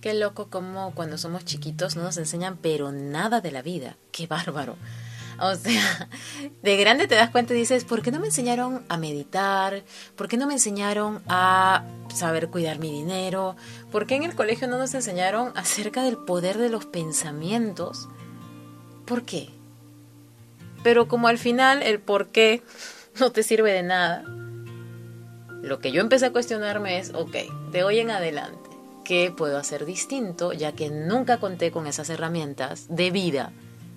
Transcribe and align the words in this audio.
Qué 0.00 0.14
loco 0.14 0.48
como 0.48 0.94
cuando 0.94 1.18
somos 1.18 1.44
chiquitos 1.44 1.96
no 1.96 2.04
nos 2.04 2.16
enseñan 2.18 2.56
pero 2.56 2.92
nada 2.92 3.40
de 3.40 3.50
la 3.50 3.62
vida. 3.62 3.96
Qué 4.12 4.26
bárbaro. 4.26 4.76
O 5.40 5.54
sea, 5.54 6.08
de 6.62 6.76
grande 6.76 7.06
te 7.06 7.14
das 7.14 7.30
cuenta 7.30 7.54
y 7.54 7.58
dices, 7.58 7.84
¿por 7.84 8.02
qué 8.02 8.10
no 8.10 8.20
me 8.20 8.26
enseñaron 8.26 8.84
a 8.88 8.96
meditar? 8.96 9.82
¿Por 10.16 10.28
qué 10.28 10.36
no 10.36 10.46
me 10.46 10.54
enseñaron 10.54 11.22
a 11.28 11.84
saber 12.14 12.48
cuidar 12.48 12.78
mi 12.78 12.90
dinero? 12.90 13.56
¿Por 13.90 14.06
qué 14.06 14.16
en 14.16 14.24
el 14.24 14.34
colegio 14.34 14.68
no 14.68 14.78
nos 14.78 14.94
enseñaron 14.94 15.52
acerca 15.56 16.02
del 16.02 16.16
poder 16.16 16.58
de 16.58 16.68
los 16.68 16.86
pensamientos? 16.86 18.08
¿Por 19.04 19.24
qué? 19.24 19.50
Pero 20.82 21.08
como 21.08 21.28
al 21.28 21.38
final 21.38 21.82
el 21.82 22.00
por 22.00 22.28
qué 22.28 22.62
no 23.20 23.32
te 23.32 23.42
sirve 23.42 23.72
de 23.72 23.82
nada, 23.82 24.22
lo 25.62 25.80
que 25.80 25.92
yo 25.92 26.00
empecé 26.00 26.26
a 26.26 26.32
cuestionarme 26.32 26.98
es, 26.98 27.12
ok, 27.14 27.34
de 27.72 27.84
hoy 27.84 27.98
en 27.98 28.10
adelante, 28.10 28.67
¿qué 29.08 29.32
puedo 29.34 29.56
hacer 29.56 29.86
distinto 29.86 30.52
ya 30.52 30.72
que 30.72 30.90
nunca 30.90 31.40
conté 31.40 31.70
con 31.70 31.86
esas 31.86 32.10
herramientas 32.10 32.88
de 32.90 33.10
vida 33.10 33.52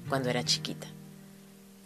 cuando 0.08 0.30
era 0.30 0.46
chiquita? 0.46 0.88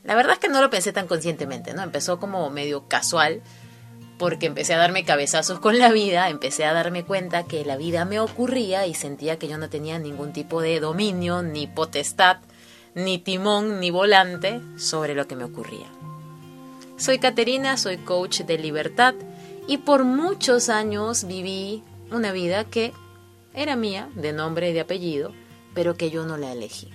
La 0.04 0.14
verdad 0.14 0.34
es 0.34 0.40
que 0.40 0.48
no 0.48 0.62
lo 0.62 0.70
pensé 0.70 0.94
tan 0.94 1.08
conscientemente, 1.08 1.74
¿no? 1.74 1.82
Empezó 1.82 2.20
como 2.20 2.48
medio 2.52 2.88
casual, 2.88 3.42
porque 4.20 4.46
empecé 4.46 4.76
a 4.76 4.78
darme 4.78 5.06
cabezazos 5.06 5.60
con 5.60 5.80
la 5.80 5.92
vida, 5.92 6.30
empecé 6.30 6.66
a 6.66 6.74
darme 6.74 7.04
cuenta 7.04 7.46
que 7.46 7.66
la 7.66 7.78
vida 7.78 8.06
me 8.06 8.20
ocurría 8.20 8.86
y 8.86 8.94
sentía 8.94 9.40
que 9.40 9.48
yo 9.48 9.58
no 9.58 9.70
tenía 9.70 9.98
ningún 9.98 10.32
tipo 10.32 10.62
de 10.62 10.80
dominio, 10.80 11.42
ni 11.42 11.66
potestad, 11.66 12.38
ni 12.94 13.18
timón, 13.18 13.80
ni 13.80 13.90
volante 13.90 14.62
sobre 14.78 15.16
lo 15.16 15.28
que 15.28 15.36
me 15.36 15.46
ocurría. 15.46 15.88
Soy 16.98 17.18
Caterina, 17.18 17.78
soy 17.78 17.98
coach 17.98 18.42
de 18.42 18.60
libertad 18.60 19.16
y 19.68 19.80
por 19.80 20.04
muchos 20.04 20.70
años 20.70 21.24
viví 21.24 21.82
una 22.12 22.32
vida 22.32 22.66
que 22.66 22.94
era 23.56 23.76
mía, 23.76 24.10
de 24.16 24.34
nombre 24.34 24.70
y 24.70 24.74
de 24.74 24.82
apellido, 24.82 25.34
pero 25.74 25.96
que 25.96 26.10
yo 26.10 26.26
no 26.26 26.38
la 26.38 26.52
elegí. 26.52 26.90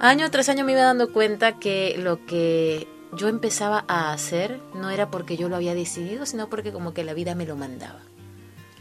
Año 0.00 0.30
tras 0.30 0.48
año 0.48 0.64
me 0.64 0.72
iba 0.72 0.82
dando 0.82 1.12
cuenta 1.12 1.58
que 1.58 1.96
lo 1.98 2.24
que 2.24 2.86
yo 3.16 3.28
empezaba 3.28 3.84
a 3.88 4.12
hacer 4.12 4.60
no 4.74 4.90
era 4.90 5.10
porque 5.10 5.36
yo 5.36 5.48
lo 5.48 5.56
había 5.56 5.74
decidido, 5.74 6.26
sino 6.26 6.48
porque 6.48 6.72
como 6.72 6.94
que 6.94 7.04
la 7.04 7.14
vida 7.14 7.34
me 7.34 7.46
lo 7.46 7.56
mandaba. 7.56 8.00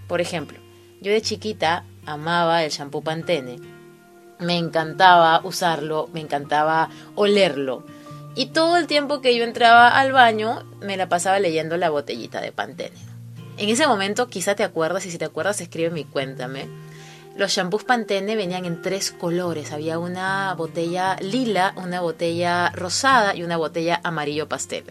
Por 0.08 0.22
ejemplo, 0.22 0.60
yo 1.02 1.12
de 1.12 1.22
chiquita 1.22 1.86
amaba 2.06 2.64
el 2.64 2.72
shampoo 2.72 3.02
Pantene. 3.02 3.60
Me 4.40 4.58
encantaba 4.58 5.42
usarlo, 5.44 6.10
me 6.14 6.22
encantaba 6.22 6.90
olerlo. 7.16 7.84
Y 8.36 8.48
todo 8.48 8.78
el 8.78 8.86
tiempo 8.86 9.20
que 9.20 9.36
yo 9.36 9.44
entraba 9.44 9.88
al 9.88 10.12
baño 10.12 10.64
me 10.82 10.98
la 10.98 11.10
pasaba 11.10 11.40
leyendo 11.40 11.78
la 11.78 11.90
botellita 11.90 12.42
de 12.42 12.52
Pantene. 12.52 13.07
En 13.58 13.70
ese 13.70 13.88
momento 13.88 14.28
quizá 14.28 14.56
te 14.56 14.64
acuerdas 14.64 15.06
y 15.06 15.12
si 15.12 15.18
te 15.18 15.26
acuerdas 15.26 15.62
escribe 15.62 15.90
mi 15.90 16.04
cuéntame 16.04 16.68
los 17.38 17.52
shampoos 17.52 17.84
Pantene 17.84 18.36
venían 18.36 18.66
en 18.66 18.82
tres 18.82 19.12
colores. 19.12 19.72
Había 19.72 20.00
una 20.00 20.56
botella 20.56 21.16
lila, 21.22 21.74
una 21.78 22.02
botella 22.02 22.72
rosada 22.72 23.36
y 23.36 23.44
una 23.44 23.58
botella 23.58 24.02
amarillo 24.04 24.50
pastel. 24.50 24.86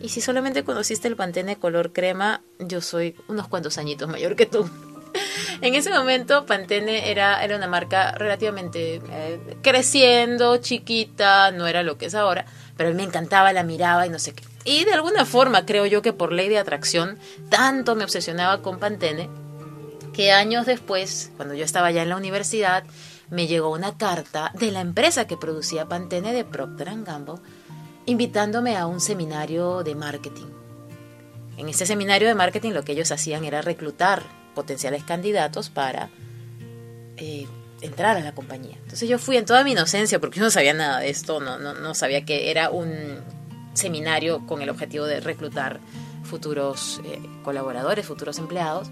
Y 0.00 0.10
si 0.10 0.20
solamente 0.20 0.62
conociste 0.62 1.08
el 1.08 1.16
Pantene 1.16 1.56
color 1.56 1.92
crema, 1.92 2.40
yo 2.60 2.80
soy 2.80 3.16
unos 3.26 3.48
cuantos 3.48 3.78
añitos 3.78 4.08
mayor 4.08 4.36
que 4.36 4.46
tú. 4.46 4.70
En 5.60 5.74
ese 5.74 5.90
momento 5.90 6.46
Pantene 6.46 7.10
era, 7.10 7.42
era 7.42 7.56
una 7.56 7.66
marca 7.66 8.12
relativamente 8.12 9.02
eh, 9.10 9.40
creciendo, 9.60 10.58
chiquita, 10.58 11.50
no 11.50 11.66
era 11.66 11.82
lo 11.82 11.98
que 11.98 12.06
es 12.06 12.14
ahora, 12.14 12.44
pero 12.76 12.90
a 12.90 12.92
mí 12.92 12.96
me 12.96 13.02
encantaba, 13.02 13.52
la 13.52 13.64
miraba 13.64 14.06
y 14.06 14.10
no 14.10 14.20
sé 14.20 14.34
qué. 14.34 14.44
Y 14.68 14.84
de 14.84 14.92
alguna 14.92 15.24
forma 15.24 15.64
creo 15.64 15.86
yo 15.86 16.02
que 16.02 16.12
por 16.12 16.30
ley 16.30 16.50
de 16.50 16.58
atracción 16.58 17.18
tanto 17.48 17.96
me 17.96 18.04
obsesionaba 18.04 18.60
con 18.60 18.78
Pantene 18.78 19.30
que 20.12 20.30
años 20.30 20.66
después, 20.66 21.32
cuando 21.36 21.54
yo 21.54 21.64
estaba 21.64 21.90
ya 21.90 22.02
en 22.02 22.10
la 22.10 22.18
universidad, 22.18 22.84
me 23.30 23.46
llegó 23.46 23.72
una 23.72 23.96
carta 23.96 24.52
de 24.52 24.70
la 24.70 24.82
empresa 24.82 25.26
que 25.26 25.38
producía 25.38 25.86
Pantene 25.86 26.34
de 26.34 26.44
Procter 26.44 26.90
Gamble, 27.02 27.36
invitándome 28.04 28.76
a 28.76 28.84
un 28.84 29.00
seminario 29.00 29.82
de 29.84 29.94
marketing. 29.94 30.48
En 31.56 31.70
este 31.70 31.86
seminario 31.86 32.28
de 32.28 32.34
marketing 32.34 32.72
lo 32.72 32.84
que 32.84 32.92
ellos 32.92 33.10
hacían 33.10 33.46
era 33.46 33.62
reclutar 33.62 34.22
potenciales 34.54 35.02
candidatos 35.02 35.70
para 35.70 36.10
eh, 37.16 37.46
entrar 37.80 38.18
a 38.18 38.20
la 38.20 38.34
compañía. 38.34 38.76
Entonces 38.82 39.08
yo 39.08 39.18
fui 39.18 39.38
en 39.38 39.46
toda 39.46 39.64
mi 39.64 39.72
inocencia, 39.72 40.18
porque 40.20 40.40
yo 40.40 40.44
no 40.44 40.50
sabía 40.50 40.74
nada 40.74 41.00
de 41.00 41.08
esto, 41.08 41.40
no, 41.40 41.58
no, 41.58 41.94
sabía 41.94 42.26
que 42.26 42.50
era 42.50 42.68
un 42.68 43.37
seminario 43.78 44.46
con 44.46 44.60
el 44.60 44.68
objetivo 44.68 45.06
de 45.06 45.20
reclutar 45.20 45.80
futuros 46.24 47.00
eh, 47.04 47.20
colaboradores, 47.42 48.06
futuros 48.06 48.38
empleados. 48.38 48.90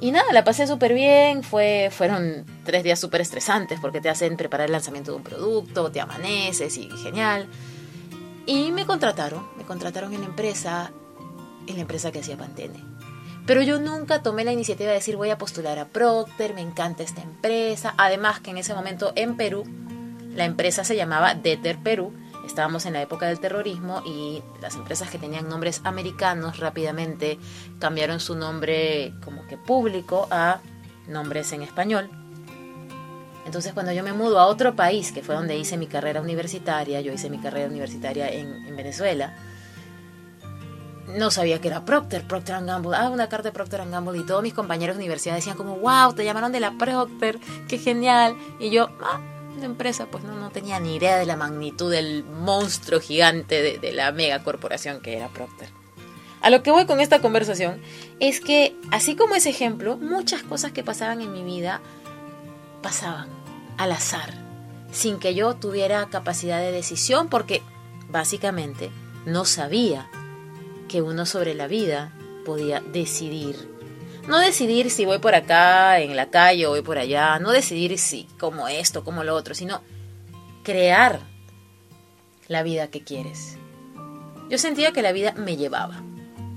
Y 0.00 0.10
nada, 0.10 0.32
la 0.32 0.42
pasé 0.42 0.66
súper 0.66 0.94
bien, 0.94 1.44
fue, 1.44 1.90
fueron 1.92 2.44
tres 2.64 2.82
días 2.82 2.98
súper 2.98 3.20
estresantes 3.20 3.78
porque 3.78 4.00
te 4.00 4.08
hacen 4.08 4.36
preparar 4.36 4.66
el 4.66 4.72
lanzamiento 4.72 5.12
de 5.12 5.18
un 5.18 5.22
producto, 5.22 5.92
te 5.92 6.00
amaneces 6.00 6.76
y 6.76 6.90
genial. 6.90 7.46
Y 8.46 8.72
me 8.72 8.84
contrataron, 8.84 9.46
me 9.56 9.62
contrataron 9.62 10.12
en 10.12 10.22
la 10.22 10.26
empresa, 10.26 10.90
en 11.68 11.76
la 11.76 11.82
empresa 11.82 12.10
que 12.10 12.18
hacía 12.18 12.36
Pantene. 12.36 12.82
Pero 13.46 13.62
yo 13.62 13.78
nunca 13.78 14.22
tomé 14.22 14.44
la 14.44 14.52
iniciativa 14.52 14.88
de 14.88 14.96
decir 14.96 15.16
voy 15.16 15.30
a 15.30 15.38
postular 15.38 15.78
a 15.78 15.86
Procter, 15.86 16.54
me 16.54 16.62
encanta 16.62 17.04
esta 17.04 17.22
empresa. 17.22 17.94
Además 17.96 18.40
que 18.40 18.50
en 18.50 18.58
ese 18.58 18.74
momento 18.74 19.12
en 19.14 19.36
Perú, 19.36 19.64
la 20.34 20.44
empresa 20.44 20.82
se 20.82 20.96
llamaba 20.96 21.34
Deter 21.34 21.78
Perú 21.78 22.12
Estábamos 22.46 22.86
en 22.86 22.94
la 22.94 23.02
época 23.02 23.26
del 23.26 23.40
terrorismo 23.40 24.02
y 24.04 24.42
las 24.60 24.74
empresas 24.74 25.10
que 25.10 25.18
tenían 25.18 25.48
nombres 25.48 25.80
americanos 25.84 26.58
rápidamente 26.58 27.38
cambiaron 27.78 28.20
su 28.20 28.34
nombre 28.34 29.14
como 29.24 29.46
que 29.46 29.56
público 29.56 30.26
a 30.30 30.60
nombres 31.08 31.52
en 31.52 31.62
español. 31.62 32.10
Entonces 33.44 33.72
cuando 33.72 33.92
yo 33.92 34.02
me 34.02 34.12
mudo 34.12 34.38
a 34.38 34.46
otro 34.46 34.74
país, 34.74 35.12
que 35.12 35.22
fue 35.22 35.34
donde 35.34 35.56
hice 35.56 35.76
mi 35.76 35.86
carrera 35.86 36.20
universitaria, 36.20 37.00
yo 37.00 37.12
hice 37.12 37.30
mi 37.30 37.38
carrera 37.38 37.68
universitaria 37.68 38.28
en, 38.28 38.76
Venezuela, 38.76 39.36
no 41.08 41.30
sabía 41.30 41.60
que 41.60 41.68
era 41.68 41.84
Procter, 41.84 42.26
Procter 42.26 42.64
Gamble, 42.64 42.96
ah, 42.96 43.10
una 43.10 43.28
carta 43.28 43.48
de 43.48 43.52
Procter 43.52 43.88
Gamble 43.88 44.18
y 44.18 44.26
todos 44.26 44.42
mis 44.42 44.54
compañeros 44.54 44.96
de 44.96 45.02
universidad 45.02 45.34
decían 45.34 45.56
como, 45.56 45.76
wow, 45.76 46.14
te 46.14 46.24
llamaron 46.24 46.52
de 46.52 46.60
la 46.60 46.78
Procter, 46.78 47.38
qué 47.68 47.78
genial. 47.78 48.36
Y 48.60 48.70
yo, 48.70 48.88
ah, 49.02 49.20
de 49.58 49.66
empresa, 49.66 50.06
pues 50.06 50.24
no, 50.24 50.34
no 50.34 50.50
tenía 50.50 50.80
ni 50.80 50.96
idea 50.96 51.16
de 51.16 51.26
la 51.26 51.36
magnitud 51.36 51.90
del 51.90 52.24
monstruo 52.24 53.00
gigante 53.00 53.62
de, 53.62 53.78
de 53.78 53.92
la 53.92 54.12
megacorporación 54.12 55.00
que 55.00 55.16
era 55.16 55.28
Procter. 55.28 55.68
A 56.40 56.50
lo 56.50 56.62
que 56.62 56.72
voy 56.72 56.86
con 56.86 57.00
esta 57.00 57.20
conversación 57.20 57.80
es 58.18 58.40
que, 58.40 58.76
así 58.90 59.14
como 59.14 59.36
ese 59.36 59.50
ejemplo, 59.50 59.96
muchas 59.96 60.42
cosas 60.42 60.72
que 60.72 60.82
pasaban 60.82 61.20
en 61.20 61.32
mi 61.32 61.44
vida 61.44 61.80
pasaban 62.82 63.28
al 63.78 63.92
azar, 63.92 64.34
sin 64.90 65.18
que 65.18 65.34
yo 65.34 65.54
tuviera 65.54 66.08
capacidad 66.10 66.60
de 66.60 66.72
decisión, 66.72 67.28
porque 67.28 67.62
básicamente 68.10 68.90
no 69.24 69.44
sabía 69.44 70.10
que 70.88 71.00
uno 71.00 71.26
sobre 71.26 71.54
la 71.54 71.68
vida 71.68 72.12
podía 72.44 72.80
decidir 72.80 73.71
no 74.26 74.38
decidir 74.38 74.90
si 74.90 75.04
voy 75.04 75.18
por 75.18 75.34
acá 75.34 76.00
en 76.00 76.16
la 76.16 76.30
calle 76.30 76.66
o 76.66 76.70
voy 76.70 76.82
por 76.82 76.98
allá, 76.98 77.38
no 77.38 77.50
decidir 77.50 77.98
si 77.98 78.24
como 78.38 78.68
esto, 78.68 79.04
como 79.04 79.24
lo 79.24 79.34
otro, 79.34 79.54
sino 79.54 79.82
crear 80.62 81.20
la 82.48 82.62
vida 82.62 82.88
que 82.88 83.02
quieres. 83.02 83.56
Yo 84.48 84.58
sentía 84.58 84.92
que 84.92 85.02
la 85.02 85.12
vida 85.12 85.32
me 85.32 85.56
llevaba, 85.56 86.02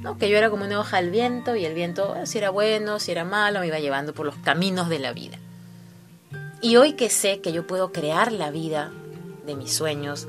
¿no? 0.01 0.17
que 0.17 0.29
yo 0.29 0.37
era 0.37 0.49
como 0.49 0.65
una 0.65 0.79
hoja 0.79 0.97
al 0.97 1.09
viento 1.09 1.55
y 1.55 1.65
el 1.65 1.73
viento, 1.73 2.15
si 2.25 2.37
era 2.37 2.49
bueno, 2.49 2.99
si 2.99 3.11
era 3.11 3.23
malo, 3.23 3.61
me 3.61 3.67
iba 3.67 3.79
llevando 3.79 4.13
por 4.13 4.25
los 4.25 4.35
caminos 4.35 4.89
de 4.89 4.99
la 4.99 5.13
vida. 5.13 5.39
Y 6.61 6.77
hoy 6.77 6.93
que 6.93 7.09
sé 7.09 7.41
que 7.41 7.51
yo 7.51 7.65
puedo 7.67 7.91
crear 7.91 8.31
la 8.31 8.51
vida 8.51 8.91
de 9.45 9.55
mis 9.55 9.73
sueños, 9.73 10.27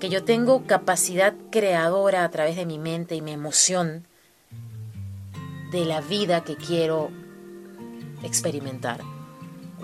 que 0.00 0.08
yo 0.08 0.24
tengo 0.24 0.66
capacidad 0.66 1.34
creadora 1.50 2.24
a 2.24 2.30
través 2.30 2.56
de 2.56 2.66
mi 2.66 2.78
mente 2.78 3.14
y 3.14 3.22
mi 3.22 3.32
emoción, 3.32 4.06
de 5.70 5.84
la 5.84 6.00
vida 6.00 6.44
que 6.44 6.56
quiero 6.56 7.10
experimentar. 8.22 9.02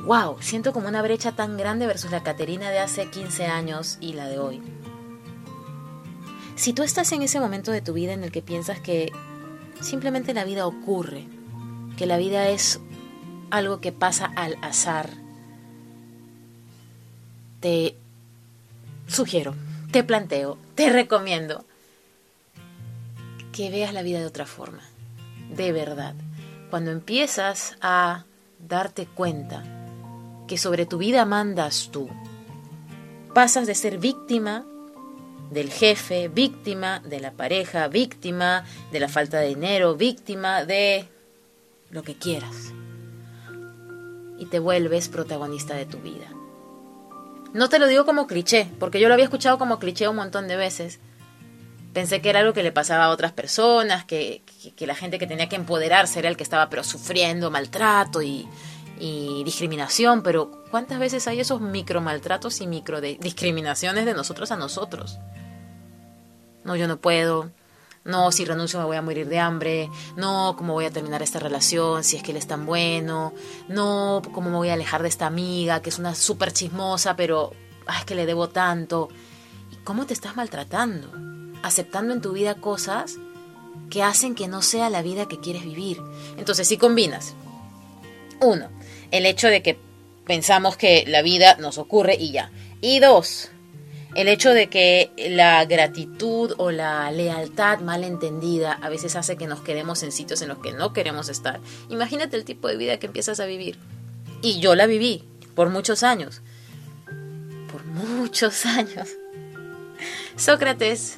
¡Wow! 0.05 0.41
Siento 0.41 0.73
como 0.73 0.89
una 0.89 1.03
brecha 1.03 1.33
tan 1.33 1.57
grande 1.57 1.87
versus 1.87 2.11
la 2.11 2.23
Caterina 2.23 2.71
de 2.71 2.79
hace 2.79 3.11
15 3.11 3.47
años 3.47 3.99
y 4.01 4.15
la 4.15 4.27
de 4.27 4.39
hoy. 4.39 4.63
Si 6.57 6.73
tú 6.73 6.83
estás 6.83 7.13
en 7.13 7.23
ese 7.23 7.41
momento 7.41 7.73
de 7.73 7.81
tu 7.81 7.93
vida 7.93 8.13
en 8.13 8.25
el 8.25 8.33
que 8.33 8.43
piensas 8.43 8.81
que 8.81 9.13
simplemente 9.81 10.35
la 10.35 10.45
vida 10.45 10.67
ocurre, 10.67 11.27
que 11.97 12.07
la 12.07 12.17
vida 12.17 12.49
es 12.49 12.81
algo 13.51 13.81
que 13.81 13.93
pasa 13.93 14.27
al 14.37 14.57
azar, 14.63 15.11
te 17.61 17.97
sugiero, 19.07 19.55
te 19.93 20.05
planteo, 20.05 20.59
te 20.75 20.91
recomiendo 20.91 21.65
que 23.53 23.71
veas 23.71 23.93
la 23.93 24.03
vida 24.03 24.19
de 24.19 24.27
otra 24.27 24.47
forma 24.47 24.83
de 25.57 25.73
verdad. 25.73 26.15
Cuando 26.71 26.91
empiezas 26.91 27.77
a 27.81 28.25
darte 28.59 29.07
cuenta 29.07 29.63
que 30.47 30.59
sobre 30.59 30.87
tu 30.87 30.99
vida 30.99 31.25
mandas 31.25 31.91
tú, 31.93 32.09
pasas 33.35 33.67
de 33.67 33.75
ser 33.75 33.99
víctima 33.99 34.65
del 35.51 35.71
jefe, 35.71 36.29
víctima 36.29 37.01
de 37.01 37.21
la 37.21 37.33
pareja, 37.33 37.89
víctima 37.89 38.65
de 38.91 39.01
la 39.01 39.09
falta 39.09 39.39
de 39.39 39.49
dinero, 39.49 39.97
víctima 39.97 40.65
de 40.65 41.09
lo 41.91 42.03
que 42.03 42.15
quieras, 42.15 42.73
y 44.39 44.47
te 44.47 44.59
vuelves 44.59 45.09
protagonista 45.09 45.75
de 45.75 45.85
tu 45.85 45.99
vida. 45.99 46.29
No 47.53 47.69
te 47.69 47.79
lo 47.79 47.87
digo 47.87 48.07
como 48.07 48.27
cliché, 48.27 48.71
porque 48.81 48.99
yo 48.99 49.09
lo 49.09 49.15
había 49.15 49.27
escuchado 49.27 49.59
como 49.59 49.79
cliché 49.79 50.09
un 50.09 50.17
montón 50.17 50.49
de 50.49 50.57
veces. 50.57 51.01
Pensé 51.93 52.23
que 52.23 52.31
era 52.31 52.41
algo 52.41 52.55
que 52.55 52.63
le 52.63 52.73
pasaba 52.73 53.05
a 53.05 53.11
otras 53.11 53.33
personas, 53.33 54.05
que, 54.05 54.43
la 54.79 54.95
gente 54.95 55.19
que 55.19 55.27
tenía 55.27 55.49
que 55.49 55.57
empoderarse 55.57 56.19
era 56.19 56.29
el 56.29 56.37
que 56.37 56.43
estaba 56.43 56.71
pero 56.71 56.85
sufriendo 56.85 57.51
maltrato 57.51 58.23
y, 58.23 58.49
discriminación, 59.45 60.23
pero 60.23 60.63
¿cuántas 60.71 61.01
veces 61.01 61.27
hay 61.27 61.41
esos 61.41 61.61
micro 61.61 62.01
maltratos 62.01 62.61
y 62.61 62.69
micro 62.69 63.01
discriminaciones 63.01 64.07
de 64.07 64.15
nosotros 64.15 64.53
a 64.53 64.57
nosotros? 64.57 65.19
No, 66.63 66.77
yo 66.77 66.87
no 66.87 66.99
puedo. 66.99 67.51
No, 68.05 68.31
si 68.31 68.45
renuncio 68.45 68.79
me 68.79 68.85
voy 68.85 68.97
a 68.97 69.03
morir 69.03 69.29
de 69.29 69.41
hambre. 69.41 69.91
No, 70.17 70.55
cómo 70.57 70.75
voy 70.75 70.85
a 70.85 70.93
terminar 70.93 71.21
esta 71.21 71.41
relación 71.41 72.05
si 72.05 72.17
es 72.17 72.23
que 72.23 72.31
él 72.31 72.37
es 72.37 72.47
tan 72.47 72.65
bueno. 72.65 73.33
No, 73.69 74.23
cómo 74.33 74.51
me 74.51 74.57
voy 74.57 74.69
a 74.69 74.75
alejar 74.75 75.03
de 75.03 75.09
esta 75.09 75.27
amiga 75.27 75.83
que 75.83 75.91
es 75.91 75.99
una 75.99 76.15
súper 76.15 76.53
chismosa, 76.53 77.17
pero 77.17 77.53
es 77.99 78.05
que 78.05 78.15
le 78.15 78.25
debo 78.25 78.51
tanto. 78.51 79.09
¿Y 79.73 79.77
cómo 79.77 80.07
te 80.07 80.15
estás 80.15 80.37
maltratando? 80.37 81.32
Aceptando 81.63 82.13
en 82.15 82.21
tu 82.21 82.33
vida 82.33 82.55
cosas 82.55 83.19
que 83.91 84.03
hacen 84.03 84.35
que 84.35 84.49
no 84.49 84.63
sea 84.63 84.91
la 84.91 85.03
vida 85.03 85.29
que 85.29 85.41
quieres 85.41 85.65
vivir. 85.65 86.01
Entonces, 86.39 86.67
si 86.67 86.77
combinas, 86.77 87.35
uno, 88.41 88.69
el 89.11 89.27
hecho 89.27 89.49
de 89.49 89.63
que 89.63 89.79
pensamos 90.27 90.77
que 90.77 91.05
la 91.07 91.23
vida 91.23 91.57
nos 91.57 91.79
ocurre 91.79 92.17
y 92.19 92.33
ya. 92.33 92.51
Y 92.81 92.99
dos, 93.01 93.51
el 94.15 94.29
hecho 94.29 94.51
de 94.51 94.69
que 94.69 95.11
la 95.17 95.65
gratitud 95.65 96.55
o 96.59 96.71
la 96.71 97.11
lealtad 97.13 97.81
mal 97.81 98.05
entendida 98.05 98.73
a 98.73 98.89
veces 98.89 99.17
hace 99.17 99.37
que 99.37 99.47
nos 99.47 99.61
quedemos 99.61 100.03
en 100.03 100.13
sitios 100.13 100.43
en 100.43 100.49
los 100.49 100.59
que 100.59 100.73
no 100.73 100.93
queremos 100.93 101.29
estar. 101.29 101.61
Imagínate 101.89 102.37
el 102.37 102.45
tipo 102.45 102.69
de 102.69 102.77
vida 102.77 102.99
que 102.99 103.07
empiezas 103.07 103.41
a 103.41 103.47
vivir. 103.47 103.79
Y 104.43 104.61
yo 104.61 104.75
la 104.75 104.87
viví 104.87 105.25
por 105.55 105.71
muchos 105.71 106.03
años. 106.03 106.43
Por 107.71 107.85
muchos 107.85 108.67
años. 108.67 109.09
Sócrates 110.37 111.17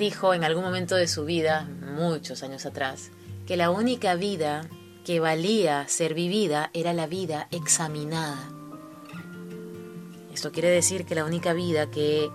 dijo 0.00 0.34
en 0.34 0.42
algún 0.42 0.64
momento 0.64 0.96
de 0.96 1.06
su 1.06 1.24
vida, 1.24 1.68
muchos 1.94 2.42
años 2.42 2.66
atrás, 2.66 3.10
que 3.46 3.56
la 3.56 3.70
única 3.70 4.16
vida 4.16 4.66
que 5.04 5.20
valía 5.20 5.86
ser 5.88 6.14
vivida 6.14 6.70
era 6.72 6.92
la 6.92 7.06
vida 7.06 7.46
examinada. 7.52 8.48
Esto 10.34 10.50
quiere 10.52 10.70
decir 10.70 11.04
que 11.04 11.14
la 11.14 11.24
única 11.24 11.52
vida 11.52 11.90
que 11.90 12.30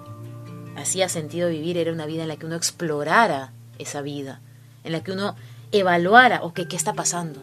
hacía 0.77 1.09
sentido 1.09 1.50
vivir 1.50 1.77
era 1.77 1.91
una 1.91 2.06
vida 2.06 2.21
en 2.21 2.27
la 2.29 2.38
que 2.38 2.45
uno 2.45 2.56
explorara 2.56 3.51
esa 3.79 4.01
vida, 4.01 4.41
en 4.83 4.91
la 4.91 5.03
que 5.03 5.12
uno 5.12 5.35
evaluara, 5.71 6.44
ok, 6.44 6.62
¿qué 6.69 6.75
está 6.75 6.94
pasando? 6.94 7.41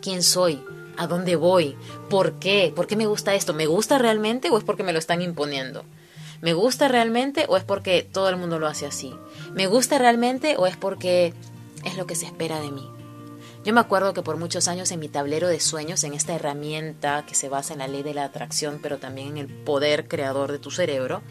¿Quién 0.00 0.22
soy? 0.22 0.62
¿A 0.96 1.06
dónde 1.06 1.36
voy? 1.36 1.76
¿Por 2.08 2.38
qué? 2.38 2.72
¿Por 2.74 2.86
qué 2.86 2.96
me 2.96 3.06
gusta 3.06 3.34
esto? 3.34 3.52
¿Me 3.52 3.66
gusta 3.66 3.98
realmente 3.98 4.48
o 4.50 4.56
es 4.56 4.64
porque 4.64 4.82
me 4.82 4.92
lo 4.92 4.98
están 4.98 5.20
imponiendo? 5.20 5.84
¿Me 6.42 6.54
gusta 6.54 6.88
realmente 6.88 7.46
o 7.48 7.56
es 7.56 7.62
porque 7.62 8.02
todo 8.02 8.28
el 8.28 8.36
mundo 8.36 8.58
lo 8.58 8.66
hace 8.66 8.84
así? 8.84 9.14
¿Me 9.54 9.68
gusta 9.68 9.96
realmente 9.96 10.56
o 10.58 10.66
es 10.66 10.76
porque 10.76 11.32
es 11.84 11.96
lo 11.96 12.06
que 12.06 12.16
se 12.16 12.26
espera 12.26 12.60
de 12.60 12.72
mí? 12.72 12.90
Yo 13.64 13.72
me 13.72 13.78
acuerdo 13.78 14.12
que 14.12 14.22
por 14.22 14.36
muchos 14.36 14.66
años 14.66 14.90
en 14.90 14.98
mi 14.98 15.08
tablero 15.08 15.46
de 15.46 15.60
sueños, 15.60 16.02
en 16.02 16.14
esta 16.14 16.34
herramienta 16.34 17.24
que 17.26 17.36
se 17.36 17.48
basa 17.48 17.74
en 17.74 17.78
la 17.78 17.86
ley 17.86 18.02
de 18.02 18.12
la 18.12 18.24
atracción, 18.24 18.80
pero 18.82 18.98
también 18.98 19.28
en 19.28 19.38
el 19.38 19.46
poder 19.46 20.08
creador 20.08 20.50
de 20.50 20.58
tu 20.58 20.72
cerebro, 20.72 21.22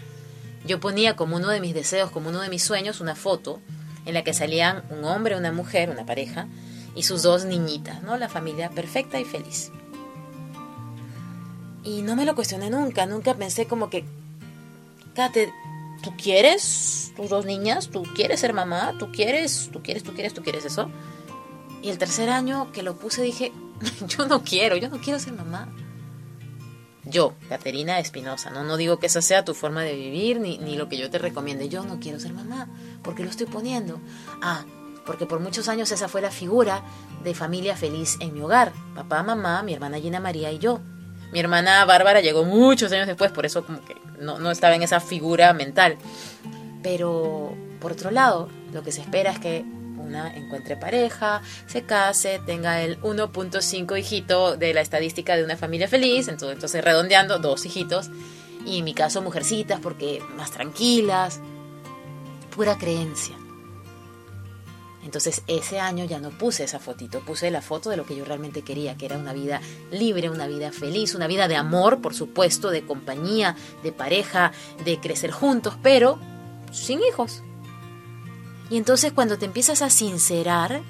yo 0.66 0.80
ponía 0.80 1.18
como 1.18 1.36
uno 1.36 1.50
de 1.50 1.60
mis 1.60 1.74
deseos, 1.74 2.10
como 2.10 2.30
uno 2.30 2.40
de 2.40 2.48
mis 2.48 2.64
sueños, 2.64 3.02
una 3.02 3.16
foto 3.16 3.60
en 4.06 4.14
la 4.14 4.24
que 4.24 4.34
salían 4.34 4.84
un 4.92 5.04
hombre, 5.04 5.36
una 5.36 5.52
mujer, 5.52 5.90
una 5.90 6.06
pareja, 6.06 6.48
y 6.96 7.04
sus 7.04 7.22
dos 7.22 7.44
niñitas, 7.44 8.02
¿no? 8.02 8.16
La 8.18 8.30
familia 8.30 8.70
perfecta 8.70 9.20
y 9.20 9.26
feliz. 9.26 9.72
Y 11.84 12.02
no 12.02 12.16
me 12.16 12.24
lo 12.24 12.34
cuestioné 12.34 12.70
nunca, 12.70 13.06
nunca 13.06 13.34
pensé 13.34 13.66
como 13.66 13.90
que, 13.90 14.06
Kate, 15.14 15.54
¿tú 16.02 16.14
quieres 16.18 17.14
tus 17.16 17.30
dos 17.30 17.46
niñas? 17.46 17.90
¿Tú 17.90 18.04
quieres 18.16 18.40
ser 18.40 18.54
mamá? 18.54 18.96
¿Tú 18.98 19.12
quieres? 19.12 19.70
¿Tú 19.72 19.82
quieres? 19.82 20.04
¿Tú 20.04 20.14
quieres? 20.14 20.34
¿Tú 20.34 20.42
quieres 20.42 20.66
eso? 20.66 20.90
Y 21.82 21.90
el 21.90 21.98
tercer 21.98 22.30
año 22.30 22.72
que 22.72 22.84
lo 22.84 22.98
puse 22.98 23.22
dije, 23.22 23.52
yo 24.08 24.28
no 24.28 24.44
quiero, 24.44 24.78
yo 24.78 24.90
no 24.90 25.00
quiero 25.00 25.20
ser 25.20 25.34
mamá. 25.34 25.74
Yo, 27.04 27.34
Caterina 27.50 28.00
Espinosa, 28.00 28.52
¿no? 28.52 28.64
no 28.64 28.78
digo 28.78 29.00
que 29.00 29.08
esa 29.08 29.22
sea 29.22 29.44
tu 29.44 29.56
forma 29.56 29.82
de 29.82 29.96
vivir 29.96 30.40
ni, 30.40 30.60
ni 30.60 30.76
lo 30.76 30.88
que 30.88 30.98
yo 30.98 31.10
te 31.10 31.18
recomiende. 31.18 31.68
Yo 31.68 31.84
no 31.84 32.00
quiero 32.00 32.20
ser 32.20 32.34
mamá, 32.34 32.70
porque 33.04 33.24
lo 33.24 33.30
estoy 33.30 33.48
poniendo. 33.48 34.00
Ah, 34.42 34.66
porque 35.06 35.26
por 35.26 35.40
muchos 35.40 35.68
años 35.68 35.92
esa 35.92 36.08
fue 36.08 36.22
la 36.22 36.30
figura 36.30 36.84
de 37.24 37.34
familia 37.34 37.76
feliz 37.76 38.18
en 38.20 38.34
mi 38.34 38.42
hogar. 38.42 38.72
Papá, 38.96 39.24
mamá, 39.24 39.64
mi 39.64 39.74
hermana 39.74 40.00
Gina 40.00 40.20
María 40.20 40.52
y 40.52 40.60
yo. 40.60 40.80
Mi 41.32 41.40
hermana 41.40 41.86
Bárbara 41.86 42.22
llegó 42.22 42.44
muchos 42.44 42.92
años 42.92 43.08
después, 43.08 43.32
por 43.32 43.46
eso 43.46 43.66
como 43.66 43.84
que 43.86 43.96
no, 44.20 44.40
no 44.40 44.52
estaba 44.52 44.76
en 44.76 44.84
esa 44.84 45.00
figura 45.00 45.54
mental. 45.54 45.98
Pero, 46.84 47.56
por 47.80 47.94
otro 47.94 48.12
lado, 48.12 48.50
lo 48.74 48.84
que 48.84 48.92
se 48.92 49.02
espera 49.02 49.32
es 49.32 49.40
que 49.40 49.66
encuentre 50.36 50.78
pareja, 50.78 51.42
se 51.68 51.84
case, 51.84 52.40
tenga 52.46 52.82
el 52.82 53.00
1.5 53.02 54.00
hijito 54.00 54.58
de 54.58 54.74
la 54.74 54.82
estadística 54.82 55.36
de 55.36 55.44
una 55.44 55.58
familia 55.58 55.88
feliz, 55.88 56.28
entonces, 56.28 56.56
entonces 56.56 56.84
redondeando, 56.84 57.40
dos 57.40 57.66
hijitos, 57.66 58.10
y 58.66 58.80
en 58.80 58.86
mi 58.86 58.94
caso 58.94 59.22
mujercitas 59.22 59.80
porque 59.80 60.22
más 60.36 60.52
tranquilas, 60.52 61.40
pura 62.56 62.78
creencia. 62.78 63.41
Entonces 65.04 65.42
ese 65.48 65.80
año 65.80 66.06
ya 66.06 66.20
no 66.20 66.30
puse 66.30 66.64
esa 66.64 66.80
fotito, 66.80 67.22
puse 67.22 67.50
la 67.50 67.62
foto 67.62 67.90
de 67.90 67.98
lo 67.98 68.06
que 68.06 68.16
yo 68.16 68.24
realmente 68.24 68.62
quería, 68.62 68.98
que 68.98 69.06
era 69.06 69.18
una 69.18 69.34
vida 69.34 69.62
libre, 69.92 70.30
una 70.30 70.48
vida 70.48 70.72
feliz, 70.72 71.16
una 71.16 71.28
vida 71.28 71.48
de 71.48 71.56
amor, 71.56 72.02
por 72.02 72.14
supuesto, 72.14 72.70
de 72.70 72.86
compañía, 72.86 73.56
de 73.84 73.92
pareja, 73.92 74.52
de 74.86 75.00
crecer 75.00 75.32
juntos, 75.32 75.76
pero 75.82 76.20
sin 76.72 77.00
hijos. 77.00 77.42
Y 78.70 78.78
entonces 78.78 79.12
cuando 79.12 79.38
te 79.38 79.46
empiezas 79.46 79.82
a 79.82 79.90
sincerar, 79.90 80.82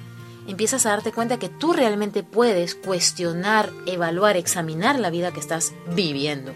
empiezas 0.46 0.86
a 0.86 0.90
darte 0.90 1.12
cuenta 1.12 1.38
que 1.38 1.48
tú 1.48 1.72
realmente 1.72 2.22
puedes 2.22 2.74
cuestionar, 2.74 3.72
evaluar, 3.86 4.36
examinar 4.36 4.98
la 4.98 5.10
vida 5.10 5.32
que 5.32 5.40
estás 5.40 5.72
viviendo. 5.94 6.52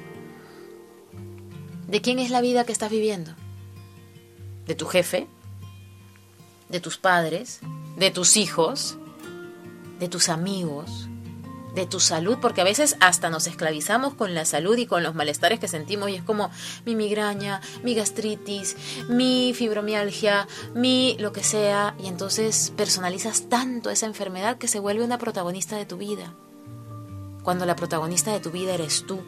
¿De 1.88 2.00
quién 2.00 2.19
es 2.19 2.31
la 2.31 2.41
vida 2.41 2.64
que 2.64 2.73
estás 2.73 2.91
viviendo? 2.91 3.32
¿De 4.67 4.75
tu 4.75 4.87
jefe? 4.87 5.29
¿De 6.68 6.80
tus 6.80 6.96
padres? 6.98 7.60
¿De 7.96 8.10
tus 8.10 8.36
hijos? 8.36 8.98
¿De 9.98 10.08
tus 10.08 10.28
amigos? 10.28 11.08
de 11.76 11.86
tu 11.86 12.00
salud, 12.00 12.38
porque 12.41 12.62
a 12.62 12.64
veces 12.64 12.96
hasta 13.00 13.29
nos 13.29 13.46
esclavizamos 13.46 14.14
con 14.14 14.34
la 14.34 14.46
salud 14.46 14.76
y 14.79 14.86
con 14.86 15.02
los 15.02 15.14
malestares 15.14 15.60
que 15.60 15.69
sentimos 15.69 16.08
y 16.08 16.14
es 16.17 16.22
como 16.22 16.50
mi 16.86 16.96
migraña, 16.96 17.60
mi 17.84 17.94
gastritis, 17.94 18.76
mi 19.10 19.52
fibromialgia, 19.55 20.48
mi 20.74 21.17
lo 21.20 21.32
que 21.32 21.44
sea, 21.44 21.94
y 22.02 22.06
entonces 22.06 22.72
personalizas 22.76 23.50
tanto 23.50 23.91
esa 23.91 24.06
enfermedad 24.06 24.56
que 24.56 24.69
se 24.69 24.81
vuelve 24.81 25.05
una 25.05 25.19
protagonista 25.19 25.76
de 25.76 25.84
tu 25.84 25.98
vida, 25.98 26.34
cuando 27.43 27.67
la 27.67 27.76
protagonista 27.76 28.32
de 28.32 28.41
tu 28.41 28.50
vida 28.50 28.72
eres 28.72 29.05
tú. 29.06 29.20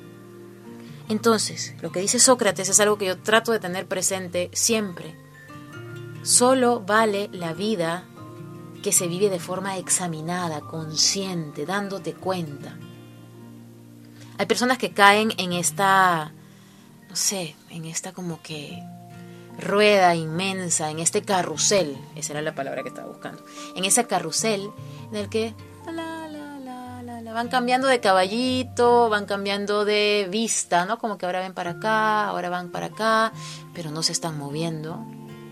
Entonces, 1.11 1.75
lo 1.83 1.93
que 1.93 2.01
dice 2.01 2.19
Sócrates 2.19 2.71
es 2.71 2.81
algo 2.81 2.97
que 2.97 3.07
yo 3.07 3.19
trato 3.19 3.53
de 3.53 3.61
tener 3.61 3.87
presente 3.87 4.51
siempre. 4.55 5.15
Solo 6.29 6.81
vale 6.81 7.31
la 7.33 7.55
vida 7.55 8.05
que 8.83 8.93
se 8.93 9.09
vive 9.09 9.31
de 9.31 9.41
forma 9.41 9.79
examinada, 9.79 10.61
consciente, 10.61 11.65
dándote 11.65 12.13
cuenta. 12.13 12.77
Hay 14.37 14.45
personas 14.45 14.77
que 14.77 14.93
caen 14.93 15.33
en 15.39 15.55
esta, 15.55 16.35
no 17.09 17.17
sé, 17.17 17.57
en 17.71 17.87
esta 17.87 18.13
como 18.13 18.43
que 18.43 18.79
rueda 19.59 20.15
inmensa, 20.17 20.91
en 20.91 20.99
este 20.99 21.23
carrusel, 21.23 21.97
esa 22.15 22.35
era 22.35 22.43
la 22.43 22.55
palabra 22.55 22.83
que 22.83 22.91
estaba 22.91 23.09
buscando, 23.09 23.43
en 23.75 23.87
ese 23.87 24.07
carrusel 24.07 24.71
en 25.11 25.17
el 25.17 25.31
que 25.31 25.55
van 27.33 27.49
cambiando 27.49 27.89
de 27.89 28.01
caballito, 28.01 29.09
van 29.09 29.25
cambiando 29.25 29.87
de 29.87 30.29
vista, 30.31 30.85
¿no? 30.85 30.99
Como 30.99 31.17
que 31.17 31.25
ahora 31.25 31.41
ven 31.41 31.55
para 31.55 31.71
acá, 31.71 32.27
ahora 32.27 32.51
van 32.51 32.69
para 32.69 32.87
acá, 32.89 33.33
pero 33.73 33.91
no 33.91 34.03
se 34.03 34.13
están 34.13 34.37
moviendo 34.37 35.07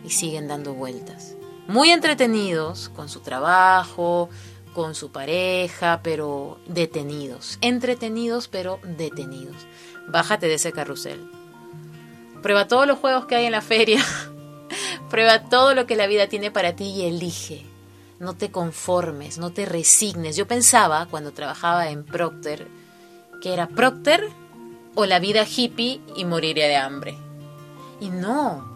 y 0.07 0.11
siguen 0.11 0.49
dando 0.49 0.73
vueltas 0.73 1.37
muy 1.69 1.91
entretenidos 1.91 2.91
con 2.91 3.09
su 3.09 3.21
trabajo, 3.21 4.29
con 4.75 4.95
su 4.95 5.11
pareja, 5.11 6.01
pero 6.03 6.59
detenidos. 6.67 7.59
Entretenidos, 7.61 8.49
pero 8.49 8.79
detenidos. 8.83 9.57
Bájate 10.09 10.47
de 10.47 10.55
ese 10.55 10.73
carrusel. 10.73 11.29
Prueba 12.43 12.69
todos 12.69 12.87
los 12.87 12.99
juegos 12.99 13.27
que 13.27 13.37
hay 13.37 13.47
en 13.47 13.53
la 13.53 13.63
feria. 13.63 14.05
Prueba 15.11 15.49
todo 15.49 15.75
lo 15.75 15.87
que 15.87 15.97
la 15.97 16.07
vida 16.07 16.29
tiene 16.29 16.51
para 16.51 16.77
ti 16.77 16.85
y 16.85 17.07
elige. 17.07 17.65
No 18.19 18.35
te 18.35 18.51
conformes, 18.51 19.39
no 19.39 19.51
te 19.51 19.67
resignes. 19.67 20.37
Yo 20.37 20.47
pensaba 20.47 21.07
cuando 21.07 21.33
trabajaba 21.33 21.91
en 21.91 22.05
Procter 22.05 22.67
que 23.43 23.53
era 23.53 23.69
Procter 23.69 24.31
o 24.95 25.05
la 25.05 25.19
vida 25.19 25.45
hippie 25.45 26.01
y 26.17 26.25
moriría 26.25 26.69
de 26.69 26.77
hambre. 26.77 27.19
Y 28.01 28.09
no, 28.09 28.76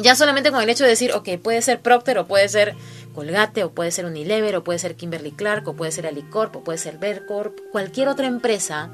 ya 0.00 0.14
solamente 0.14 0.50
con 0.50 0.62
el 0.62 0.68
hecho 0.68 0.84
de 0.84 0.90
decir, 0.90 1.12
ok, 1.12 1.28
puede 1.42 1.62
ser 1.62 1.80
Procter 1.80 2.18
o 2.18 2.26
puede 2.26 2.48
ser 2.48 2.74
Colgate, 3.14 3.64
o 3.64 3.72
puede 3.72 3.90
ser 3.90 4.06
Unilever, 4.06 4.56
o 4.56 4.64
puede 4.64 4.78
ser 4.78 4.96
Kimberly 4.96 5.32
Clark, 5.32 5.68
o 5.68 5.74
puede 5.74 5.92
ser 5.92 6.06
Alicorp, 6.06 6.56
o 6.56 6.64
puede 6.64 6.78
ser 6.78 6.98
Vercorp, 6.98 7.58
cualquier 7.70 8.08
otra 8.08 8.26
empresa 8.26 8.90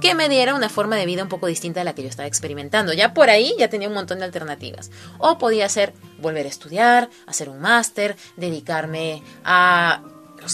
que 0.00 0.14
me 0.14 0.28
diera 0.28 0.54
una 0.54 0.68
forma 0.68 0.96
de 0.96 1.06
vida 1.06 1.22
un 1.22 1.28
poco 1.28 1.46
distinta 1.46 1.80
a 1.80 1.84
la 1.84 1.94
que 1.94 2.02
yo 2.02 2.08
estaba 2.08 2.28
experimentando. 2.28 2.92
Ya 2.92 3.14
por 3.14 3.30
ahí 3.30 3.54
ya 3.58 3.68
tenía 3.68 3.88
un 3.88 3.94
montón 3.94 4.18
de 4.18 4.26
alternativas. 4.26 4.90
O 5.18 5.38
podía 5.38 5.68
ser 5.68 5.92
volver 6.18 6.46
a 6.46 6.48
estudiar, 6.48 7.10
hacer 7.26 7.48
un 7.48 7.60
máster, 7.60 8.16
dedicarme 8.36 9.22
a 9.44 10.02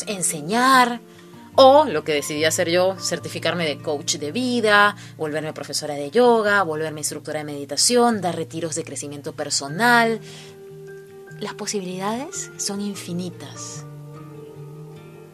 enseñar, 0.06 1.00
o 1.56 1.84
lo 1.84 2.04
que 2.04 2.12
decidí 2.12 2.44
hacer 2.44 2.68
yo, 2.68 2.96
certificarme 2.98 3.66
de 3.66 3.78
coach 3.78 4.16
de 4.16 4.32
vida, 4.32 4.96
volverme 5.16 5.52
profesora 5.52 5.94
de 5.94 6.10
yoga, 6.10 6.62
volverme 6.62 7.00
instructora 7.00 7.40
de 7.40 7.44
meditación, 7.44 8.20
dar 8.20 8.36
retiros 8.36 8.74
de 8.74 8.84
crecimiento 8.84 9.32
personal. 9.32 10.20
Las 11.38 11.54
posibilidades 11.54 12.50
son 12.56 12.80
infinitas 12.80 13.84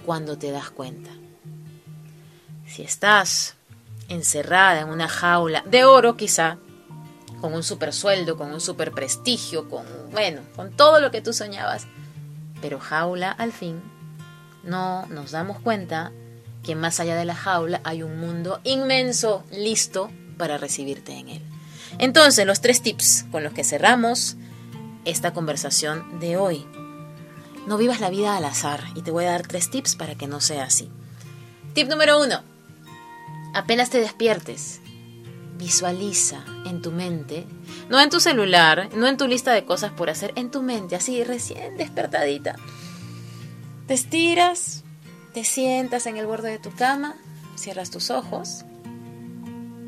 cuando 0.04 0.36
te 0.36 0.50
das 0.50 0.70
cuenta. 0.70 1.10
Si 2.66 2.82
estás 2.82 3.54
encerrada 4.08 4.80
en 4.80 4.88
una 4.88 5.08
jaula 5.08 5.62
de 5.66 5.84
oro 5.84 6.16
quizá, 6.16 6.58
con 7.40 7.54
un 7.54 7.62
super 7.62 7.94
sueldo, 7.94 8.36
con 8.36 8.52
un 8.52 8.60
super 8.60 8.92
prestigio, 8.92 9.70
con, 9.70 9.86
bueno, 10.12 10.42
con 10.54 10.70
todo 10.72 11.00
lo 11.00 11.10
que 11.10 11.22
tú 11.22 11.32
soñabas, 11.32 11.86
pero 12.60 12.78
jaula 12.78 13.30
al 13.30 13.52
fin 13.52 13.80
no 14.62 15.06
nos 15.06 15.30
damos 15.30 15.60
cuenta 15.60 16.12
que 16.62 16.74
más 16.74 17.00
allá 17.00 17.16
de 17.16 17.24
la 17.24 17.34
jaula 17.34 17.80
hay 17.84 18.02
un 18.02 18.18
mundo 18.18 18.60
inmenso 18.64 19.44
listo 19.50 20.10
para 20.36 20.58
recibirte 20.58 21.12
en 21.12 21.28
él. 21.28 21.42
Entonces, 21.98 22.46
los 22.46 22.60
tres 22.60 22.82
tips 22.82 23.26
con 23.30 23.42
los 23.42 23.52
que 23.52 23.64
cerramos 23.64 24.36
esta 25.04 25.32
conversación 25.32 26.20
de 26.20 26.36
hoy. 26.36 26.66
No 27.66 27.78
vivas 27.78 28.00
la 28.00 28.10
vida 28.10 28.36
al 28.36 28.44
azar 28.44 28.84
y 28.94 29.02
te 29.02 29.10
voy 29.10 29.24
a 29.24 29.32
dar 29.32 29.46
tres 29.46 29.70
tips 29.70 29.96
para 29.96 30.14
que 30.14 30.26
no 30.26 30.40
sea 30.40 30.64
así. 30.64 30.90
Tip 31.74 31.88
número 31.88 32.20
uno. 32.20 32.42
Apenas 33.54 33.90
te 33.90 34.00
despiertes, 34.00 34.80
visualiza 35.58 36.44
en 36.66 36.82
tu 36.82 36.92
mente, 36.92 37.46
no 37.88 38.00
en 38.00 38.10
tu 38.10 38.20
celular, 38.20 38.88
no 38.94 39.08
en 39.08 39.16
tu 39.16 39.26
lista 39.26 39.52
de 39.52 39.64
cosas 39.64 39.92
por 39.92 40.08
hacer, 40.08 40.32
en 40.36 40.50
tu 40.50 40.62
mente, 40.62 40.94
así 40.94 41.24
recién 41.24 41.76
despertadita 41.76 42.56
te 43.90 43.94
estiras, 43.94 44.84
te 45.34 45.42
sientas 45.42 46.06
en 46.06 46.16
el 46.16 46.24
borde 46.24 46.48
de 46.48 46.60
tu 46.60 46.70
cama, 46.70 47.16
cierras 47.56 47.90
tus 47.90 48.10
ojos 48.10 48.64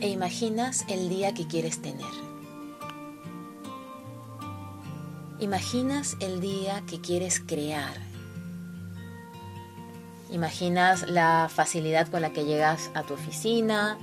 e 0.00 0.09
imaginas 0.09 0.85
el 0.88 1.09
día 1.09 1.35
que 1.35 1.47
quieres 1.47 1.80
tener. 1.80 2.11
Imaginas 5.38 6.16
el 6.18 6.40
día 6.40 6.82
que 6.90 7.00
quieres 7.00 7.38
crear. 7.38 7.94
Imaginas 10.32 11.09
la 11.09 11.49
facilidad 11.49 12.09
con 12.09 12.23
la 12.23 12.32
que 12.32 12.44
llegas 12.44 12.90
a 12.94 13.04
tu 13.04 13.14
oficina. 13.14 13.99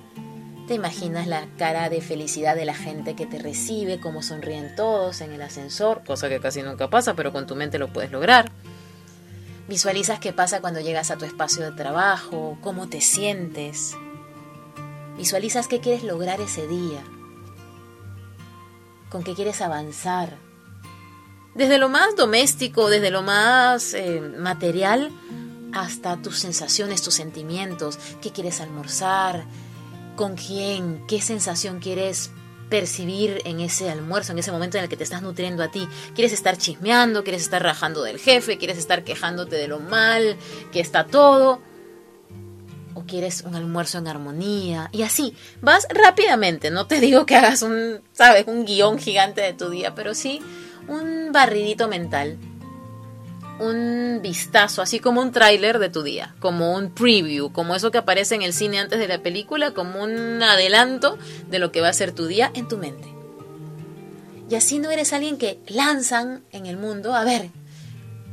Te 0.69 0.75
imaginas 0.75 1.27
la 1.27 1.45
cara 1.57 1.89
de 1.89 1.99
felicidad 1.99 2.55
de 2.55 2.63
la 2.63 2.73
gente 2.73 3.17
que 3.17 3.25
te 3.25 3.37
recibe, 3.37 3.99
cómo 3.99 4.21
sonríen 4.21 4.73
todos 4.77 5.19
en 5.19 5.33
el 5.33 5.41
ascensor, 5.41 6.05
cosa 6.05 6.29
que 6.29 6.39
casi 6.39 6.61
nunca 6.61 6.89
pasa, 6.89 7.15
pero 7.15 7.33
con 7.33 7.47
tu 7.47 7.57
mente 7.57 7.77
lo 7.77 7.91
puedes 7.91 8.11
lograr. 8.13 8.49
Visualizas 9.69 10.19
qué 10.19 10.33
pasa 10.33 10.61
cuando 10.61 10.79
llegas 10.79 11.11
a 11.11 11.17
tu 11.17 11.25
espacio 11.25 11.63
de 11.63 11.71
trabajo, 11.71 12.57
cómo 12.59 12.89
te 12.89 13.01
sientes. 13.01 13.95
Visualizas 15.15 15.67
qué 15.67 15.79
quieres 15.79 16.03
lograr 16.03 16.41
ese 16.41 16.67
día, 16.67 17.03
con 19.11 19.23
qué 19.23 19.35
quieres 19.35 19.61
avanzar. 19.61 20.39
Desde 21.53 21.77
lo 21.77 21.87
más 21.87 22.15
doméstico, 22.15 22.89
desde 22.89 23.11
lo 23.11 23.21
más 23.21 23.93
eh, 23.93 24.21
material, 24.39 25.11
hasta 25.71 26.17
tus 26.17 26.39
sensaciones, 26.39 27.03
tus 27.03 27.13
sentimientos, 27.13 27.99
qué 28.23 28.31
quieres 28.31 28.61
almorzar, 28.61 29.45
con 30.15 30.35
quién, 30.35 31.05
qué 31.07 31.21
sensación 31.21 31.79
quieres 31.79 32.31
percibir 32.69 33.41
en 33.45 33.59
ese 33.59 33.89
almuerzo, 33.89 34.31
en 34.31 34.39
ese 34.39 34.51
momento 34.51 34.77
en 34.77 34.83
el 34.83 34.89
que 34.89 34.97
te 34.97 35.03
estás 35.03 35.21
nutriendo 35.21 35.63
a 35.63 35.71
ti. 35.71 35.87
Quieres 36.15 36.33
estar 36.33 36.57
chismeando, 36.57 37.23
quieres 37.23 37.41
estar 37.41 37.61
rajando 37.61 38.03
del 38.03 38.19
jefe, 38.19 38.57
quieres 38.57 38.77
estar 38.77 39.03
quejándote 39.03 39.55
de 39.55 39.67
lo 39.67 39.79
mal 39.79 40.37
que 40.71 40.79
está 40.79 41.05
todo. 41.05 41.61
O 42.93 43.03
quieres 43.05 43.41
un 43.41 43.55
almuerzo 43.55 43.97
en 43.97 44.07
armonía. 44.07 44.89
Y 44.91 45.03
así, 45.03 45.35
vas 45.61 45.87
rápidamente. 45.89 46.71
No 46.71 46.87
te 46.87 46.99
digo 46.99 47.25
que 47.25 47.35
hagas 47.35 47.61
un, 47.61 48.01
sabes, 48.11 48.45
un 48.47 48.65
guion 48.65 48.97
gigante 48.99 49.41
de 49.41 49.53
tu 49.53 49.69
día, 49.69 49.95
pero 49.95 50.13
sí 50.13 50.41
un 50.87 51.31
barridito 51.31 51.87
mental 51.87 52.37
un 53.59 54.19
vistazo, 54.21 54.81
así 54.81 54.99
como 54.99 55.21
un 55.21 55.31
tráiler 55.31 55.79
de 55.79 55.89
tu 55.89 56.03
día, 56.03 56.35
como 56.39 56.73
un 56.73 56.93
preview, 56.93 57.51
como 57.51 57.75
eso 57.75 57.91
que 57.91 57.97
aparece 57.97 58.35
en 58.35 58.41
el 58.41 58.53
cine 58.53 58.79
antes 58.79 58.99
de 58.99 59.07
la 59.07 59.21
película, 59.21 59.71
como 59.71 60.01
un 60.01 60.41
adelanto 60.41 61.17
de 61.49 61.59
lo 61.59 61.71
que 61.71 61.81
va 61.81 61.89
a 61.89 61.93
ser 61.93 62.13
tu 62.13 62.27
día 62.27 62.51
en 62.53 62.67
tu 62.67 62.77
mente. 62.77 63.07
Y 64.49 64.55
así 64.55 64.79
no 64.79 64.89
eres 64.89 65.13
alguien 65.13 65.37
que 65.37 65.59
lanzan 65.67 66.43
en 66.51 66.65
el 66.65 66.77
mundo, 66.77 67.13
a 67.13 67.23
ver, 67.23 67.49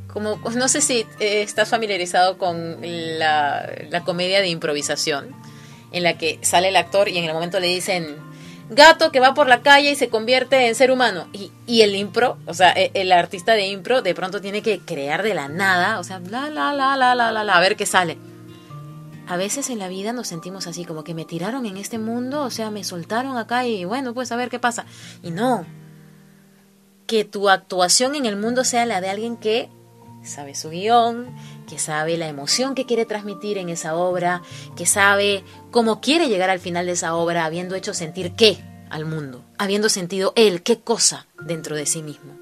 como 0.06 0.36
no 0.54 0.68
sé 0.68 0.80
si 0.80 1.06
eh, 1.20 1.42
estás 1.42 1.68
familiarizado 1.68 2.38
con 2.38 2.78
la, 2.80 3.70
la 3.90 4.04
comedia 4.04 4.40
de 4.40 4.48
improvisación, 4.48 5.34
en 5.92 6.02
la 6.02 6.18
que 6.18 6.38
sale 6.42 6.68
el 6.68 6.76
actor 6.76 7.08
y 7.08 7.18
en 7.18 7.24
el 7.24 7.32
momento 7.32 7.60
le 7.60 7.68
dicen, 7.68 8.16
gato 8.70 9.12
que 9.12 9.20
va 9.20 9.34
por 9.34 9.48
la 9.48 9.62
calle 9.62 9.92
y 9.92 9.96
se 9.96 10.08
convierte 10.08 10.68
en 10.68 10.74
ser 10.74 10.90
humano. 10.90 11.26
Y, 11.32 11.52
y 11.66 11.82
el 11.82 11.94
impro, 11.94 12.38
o 12.46 12.54
sea, 12.54 12.72
e, 12.72 12.90
el, 12.94 13.12
artista 13.12 13.52
de 13.52 13.66
impro 13.66 14.02
de 14.02 14.14
pronto 14.14 14.40
tiene 14.40 14.62
que 14.62 14.80
crear 14.80 15.22
de 15.22 15.34
la 15.34 15.48
nada, 15.48 15.98
o 15.98 16.04
sea, 16.04 16.20
la, 16.20 16.50
la, 16.50 16.72
la, 16.72 16.96
la, 16.96 17.14
la, 17.14 17.32
la, 17.32 17.44
la, 17.44 17.56
a 17.56 17.60
ver 17.60 17.76
qué 17.76 17.86
sale. 17.86 18.18
A 19.28 19.36
veces 19.36 19.70
en 19.70 19.78
la 19.78 19.88
vida 19.88 20.12
nos 20.12 20.28
sentimos 20.28 20.66
así, 20.66 20.84
como 20.84 21.02
que 21.02 21.14
me 21.14 21.24
tiraron 21.24 21.66
en 21.66 21.76
este 21.76 21.98
mundo, 21.98 22.42
o 22.42 22.50
sea, 22.50 22.70
me 22.70 22.84
soltaron 22.84 23.36
acá 23.36 23.66
y 23.66 23.84
bueno, 23.84 24.14
pues 24.14 24.30
a 24.30 24.36
ver 24.36 24.50
qué 24.50 24.60
pasa. 24.60 24.86
Y 25.22 25.32
no, 25.32 25.66
que 27.06 27.24
tu 27.24 27.48
actuación 27.48 28.14
en 28.14 28.26
el 28.26 28.36
mundo 28.36 28.64
sea 28.64 28.86
la 28.86 29.00
de 29.00 29.08
alguien 29.08 29.36
que 29.36 29.68
sabe 30.22 30.54
su 30.54 30.70
guion, 30.70 31.26
que 31.66 31.78
sabe 31.78 32.16
la 32.16 32.28
emoción 32.28 32.74
que 32.74 32.86
quiere 32.86 33.04
transmitir 33.04 33.58
en 33.58 33.68
esa 33.68 33.96
obra, 33.96 34.42
que 34.76 34.86
sabe 34.86 35.44
cómo 35.70 36.00
quiere 36.00 36.28
llegar 36.28 36.50
al 36.50 36.60
final 36.60 36.86
de 36.86 36.92
esa 36.92 37.14
obra, 37.14 37.44
habiendo 37.44 37.74
hecho 37.74 37.92
sentir 37.92 38.32
qué 38.32 38.58
al 38.88 39.04
mundo, 39.04 39.44
habiendo 39.58 39.88
sentido 39.88 40.32
él 40.36 40.62
qué 40.62 40.78
cosa 40.80 41.26
dentro 41.40 41.76
de 41.76 41.86
sí 41.86 42.02
mismo. 42.02 42.34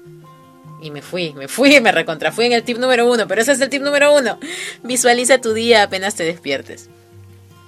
Y 0.81 0.91
me 0.91 1.01
fui, 1.01 1.33
me 1.33 1.47
fui, 1.47 1.79
me 1.81 1.91
recontrafui 1.91 2.45
en 2.45 2.53
el 2.53 2.63
tip 2.63 2.77
número 2.77 3.11
uno, 3.11 3.27
pero 3.27 3.41
ese 3.41 3.53
es 3.53 3.61
el 3.61 3.69
tip 3.69 3.81
número 3.81 4.13
uno. 4.13 4.37
Visualiza 4.83 5.41
tu 5.41 5.53
día 5.53 5.83
apenas 5.83 6.15
te 6.15 6.23
despiertes. 6.23 6.89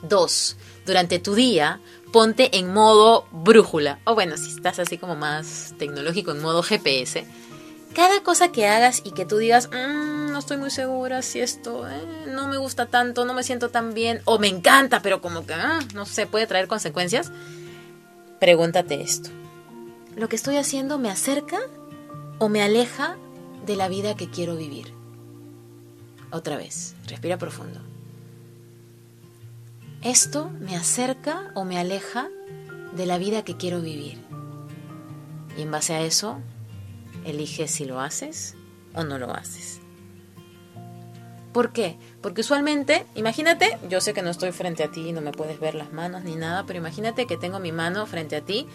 Dos, 0.03 0.57
durante 0.85 1.17
tu 1.17 1.33
día, 1.33 1.79
ponte 2.11 2.55
en 2.57 2.71
modo 2.71 3.25
brújula. 3.31 3.99
O 4.03 4.13
bueno, 4.13 4.37
si 4.37 4.49
estás 4.49 4.77
así 4.77 4.97
como 4.97 5.15
más 5.15 5.73
tecnológico, 5.79 6.31
en 6.31 6.41
modo 6.41 6.61
GPS 6.61 7.25
cada 7.97 8.21
cosa 8.21 8.51
que 8.51 8.67
hagas 8.67 9.01
y 9.03 9.09
que 9.09 9.25
tú 9.25 9.37
digas, 9.37 9.69
mm, 9.69 10.31
no 10.31 10.37
estoy 10.37 10.57
muy 10.57 10.69
segura 10.69 11.23
si 11.23 11.39
esto 11.39 11.89
eh, 11.89 12.27
no 12.27 12.47
me 12.47 12.57
gusta 12.57 12.85
tanto, 12.85 13.25
no 13.25 13.33
me 13.33 13.41
siento 13.41 13.69
tan 13.69 13.95
bien, 13.95 14.21
o 14.25 14.37
me 14.37 14.47
encanta, 14.47 15.01
pero 15.01 15.19
como 15.19 15.47
que, 15.47 15.55
ah, 15.55 15.79
no 15.95 16.05
sé, 16.05 16.27
puede 16.27 16.45
traer 16.45 16.67
consecuencias, 16.67 17.31
pregúntate 18.39 19.01
esto. 19.01 19.31
¿Lo 20.15 20.29
que 20.29 20.35
estoy 20.35 20.57
haciendo 20.57 20.99
me 20.99 21.09
acerca 21.09 21.57
o 22.37 22.49
me 22.49 22.61
aleja 22.61 23.17
de 23.65 23.75
la 23.75 23.87
vida 23.87 24.15
que 24.15 24.29
quiero 24.29 24.55
vivir? 24.55 24.93
Otra 26.29 26.55
vez, 26.55 26.93
respira 27.07 27.37
profundo. 27.37 27.79
¿Esto 30.03 30.51
me 30.59 30.75
acerca 30.75 31.49
o 31.55 31.65
me 31.65 31.79
aleja 31.79 32.29
de 32.95 33.07
la 33.07 33.17
vida 33.17 33.43
que 33.43 33.57
quiero 33.57 33.81
vivir? 33.81 34.19
Y 35.57 35.63
en 35.63 35.71
base 35.71 35.95
a 35.95 36.01
eso, 36.01 36.39
eliges 37.29 37.71
si 37.71 37.85
lo 37.85 37.99
haces 37.99 38.55
o 38.93 39.03
no 39.03 39.17
lo 39.17 39.31
haces. 39.31 39.79
¿Por 41.53 41.71
qué? 41.71 41.97
Porque 42.21 42.41
usualmente, 42.41 43.05
imagínate, 43.15 43.79
yo 43.89 43.99
sé 43.99 44.13
que 44.13 44.21
no 44.21 44.29
estoy 44.29 44.51
frente 44.51 44.83
a 44.83 44.91
ti 44.91 45.09
y 45.09 45.11
no 45.11 45.21
me 45.21 45.31
puedes 45.31 45.59
ver 45.59 45.73
las 45.73 45.91
manos 45.91 46.23
ni 46.23 46.35
nada, 46.35 46.65
pero 46.67 46.77
imagínate 46.77 47.25
que 47.25 47.37
tengo 47.37 47.59
mi 47.59 47.71
mano 47.71 48.05
frente 48.05 48.35
a 48.35 48.41
ti 48.41 48.67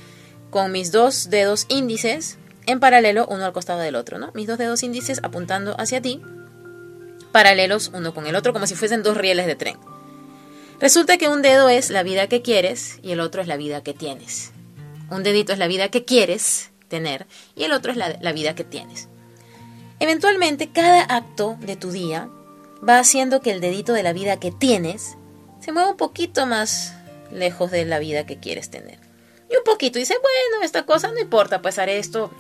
con 0.51 0.73
mis 0.73 0.91
dos 0.91 1.31
dedos 1.31 1.67
índices 1.69 2.39
en 2.67 2.81
paralelo, 2.81 3.27
uno 3.29 3.45
al 3.45 3.53
costado 3.53 3.81
del 3.81 3.95
otro, 3.95 4.19
¿no? 4.19 4.33
Mis 4.35 4.47
dos 4.47 4.59
dedos 4.59 4.83
índices 4.83 5.21
apuntando 5.23 5.79
hacia 5.79 6.03
ti, 6.03 6.21
paralelos 7.31 7.91
uno 7.95 8.15
con 8.15 8.27
el 8.27 8.35
otro, 8.35 8.53
como 8.53 8.67
si 8.67 8.75
fuesen 8.75 9.03
dos 9.03 9.17
rieles 9.17 9.47
de 9.47 9.55
tren. 9.55 9.77
Resulta 10.81 11.19
que 11.19 11.29
un 11.29 11.43
dedo 11.43 11.69
es 11.69 11.91
la 11.91 12.03
vida 12.03 12.27
que 12.27 12.43
quieres 12.43 12.99
y 13.03 13.13
el 13.13 13.21
otro 13.21 13.43
es 13.43 13.47
la 13.47 13.57
vida 13.57 13.85
que 13.85 13.95
tienes. 13.95 14.51
Un 15.09 15.23
dedito 15.23 15.53
es 15.53 15.61
la 15.61 15.69
vida 15.69 15.89
que 15.89 16.05
quieres 16.05 16.72
tener 16.93 17.27
y 17.57 17.65
el 17.65 17.73
otro 17.73 17.91
es 17.91 17.97
la, 17.97 18.33
vida 18.33 18.55
que 18.55 18.65
tienes. 18.65 19.09
Eventualmente, 19.99 20.71
cada 20.71 21.03
acto 21.03 21.57
de 21.61 21.77
tu 21.77 21.91
día 21.91 22.29
va 22.87 22.99
haciendo 22.99 23.41
que 23.41 23.51
el 23.51 23.63
dedito 23.63 23.95
de 23.95 24.03
la 24.03 24.13
vida 24.13 24.39
que 24.39 24.53
tienes 24.53 25.17
se 25.61 25.73
mueva 25.73 25.91
un 25.91 25.97
poquito 25.97 26.45
más 26.45 26.95
lejos 27.33 27.71
de 27.71 27.87
la 27.87 27.99
vida 27.99 28.27
que 28.27 28.39
quieres 28.39 28.69
tener. 28.69 28.99
Y 29.51 29.57
un 29.57 29.65
poquito, 29.65 29.99
dice, 29.99 30.15
bueno, 30.21 30.65
esta 30.65 30.85
cosa 30.85 31.11
no 31.11 31.19
importa, 31.19 31.63
pues 31.63 31.79
haré 31.79 31.99
esto, 31.99 32.31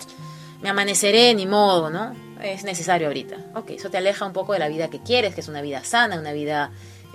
me 0.60 0.68
amaneceré, 0.68 1.32
ni 1.34 1.46
modo, 1.46 1.88
¿no? 1.88 2.14
es 2.42 2.64
necesario 2.64 3.06
ahorita. 3.06 3.36
Ok, 3.54 3.70
eso 3.70 3.90
te 3.90 3.98
aleja 3.98 4.26
un 4.26 4.32
poco 4.32 4.52
de 4.52 4.58
la 4.58 4.68
vida 4.68 4.90
que 4.90 5.00
quieres, 5.00 5.34
que 5.34 5.40
es 5.40 5.48
una 5.48 5.62
vida 5.62 5.82
sana, 5.84 6.18
una 6.18 6.32
vida 6.32 6.72